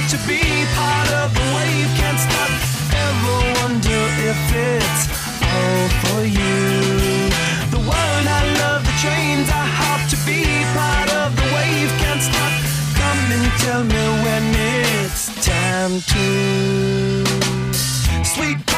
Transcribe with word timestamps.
want 0.00 0.10
to 0.10 0.18
be 0.26 0.40
part 0.74 1.10
of 1.12 1.34
the 1.34 1.44
wave. 1.56 1.90
Can't 2.00 2.18
stop. 2.18 2.50
Ever 3.06 3.36
wonder 3.60 4.00
if 4.30 4.40
it's 4.68 5.02
all 5.42 5.88
for 6.02 6.20
you? 6.24 6.58
The 7.74 7.82
one 7.84 8.24
I 8.38 8.42
love, 8.60 8.80
the 8.84 8.96
trains 9.04 9.48
I 9.50 9.64
hop 9.80 10.00
to 10.12 10.16
be 10.24 10.40
part 10.78 11.08
of 11.22 11.36
the 11.36 11.46
wave. 11.54 11.90
Can't 12.02 12.22
stop. 12.22 12.52
Come 13.00 13.22
and 13.36 13.46
tell 13.64 13.84
me 13.84 14.04
when 14.24 14.44
it's 14.80 15.24
time 15.44 16.00
to. 16.12 16.24
sleep. 18.24 18.69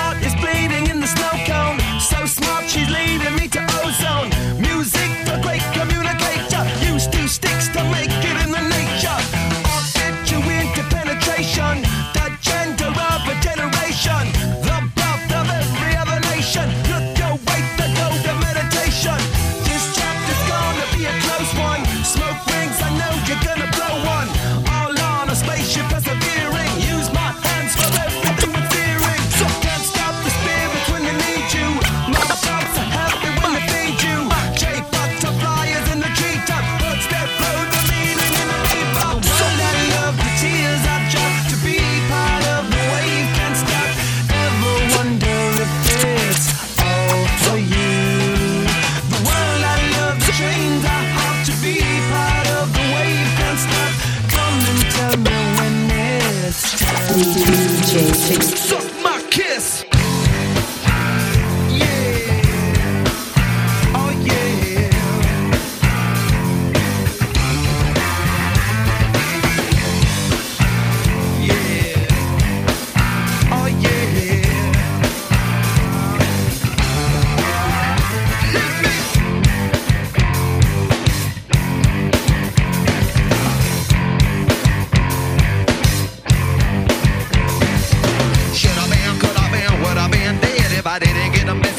if 90.83 90.87
I 90.89 90.99
didn't 90.99 91.33
get 91.33 91.49
a 91.49 91.55
man. 91.55 91.72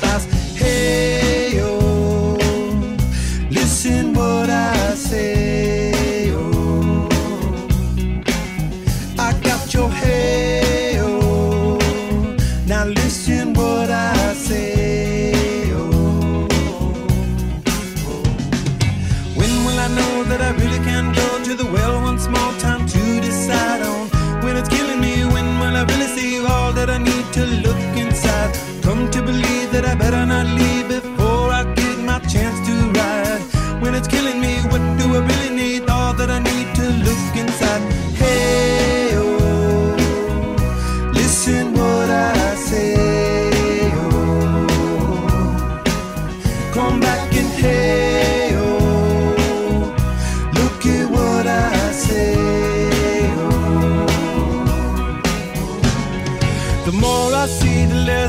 stars. 0.00 0.24
Hey, 0.56 1.56
yo, 1.56 2.36
listen 3.50 4.14
what 4.14 4.48
I 4.50 4.94
say. 4.94 5.29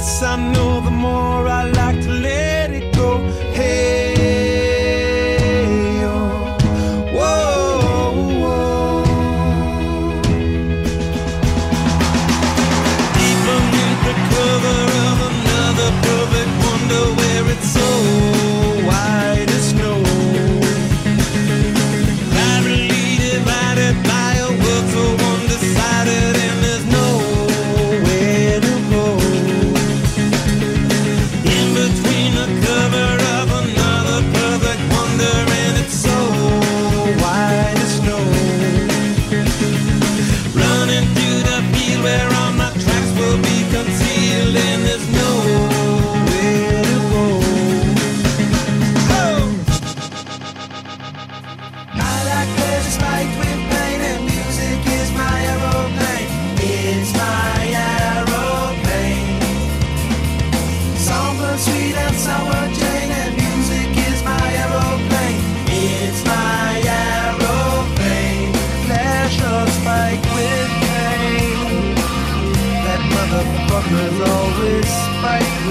I 0.03 0.35
know 0.35 0.81
the 0.81 0.89
more. 0.89 1.30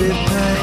with 0.01 0.13
her. 0.13 0.60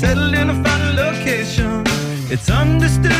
settled 0.00 0.32
in 0.32 0.48
a 0.48 0.54
final 0.64 0.94
location. 0.94 1.84
It's 2.30 2.48
understood. 2.48 3.19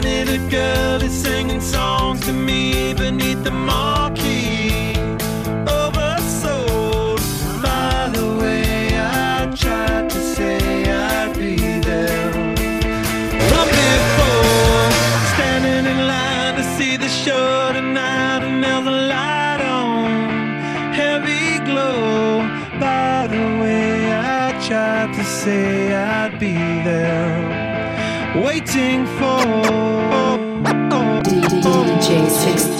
tiny 0.00 0.24
little 0.24 0.48
girl 0.48 1.02
is 1.02 1.12
singing 1.12 1.60
songs 1.60 2.20
to 2.20 2.32
me 2.32 2.94
beneath 2.94 3.42
the 3.42 3.50
marquee. 3.50 4.92
Oh, 5.66 5.90
Oversold 5.92 7.20
by 7.62 8.08
the 8.16 8.26
way 8.40 8.90
I 8.94 9.52
tried 9.56 10.08
to 10.10 10.20
say 10.34 10.58
I'd 10.88 11.34
be 11.34 11.56
there. 11.88 12.32
Long 13.52 13.70
before, 13.82 14.88
standing 15.32 15.84
in 15.92 16.00
line 16.06 16.54
to 16.58 16.64
see 16.76 16.96
the 16.96 17.08
show 17.08 17.72
tonight, 17.72 18.42
another 18.44 18.96
light 19.14 19.60
on, 19.60 20.92
heavy 20.92 21.58
glow. 21.68 22.46
By 22.78 23.26
the 23.26 23.44
way 23.60 24.12
I 24.12 24.52
tried 24.68 25.12
to 25.14 25.24
say 25.24 25.77
waiting 28.68 29.06
for. 29.06 29.38
DJ 32.08 32.28
Six. 32.30 32.77